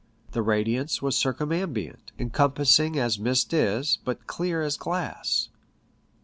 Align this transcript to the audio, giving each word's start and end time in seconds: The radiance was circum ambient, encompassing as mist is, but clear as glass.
The 0.31 0.41
radiance 0.41 1.03
was 1.03 1.15
circum 1.15 1.51
ambient, 1.51 2.11
encompassing 2.17 2.97
as 2.97 3.19
mist 3.19 3.53
is, 3.53 3.99
but 4.03 4.25
clear 4.25 4.63
as 4.63 4.75
glass. 4.75 5.49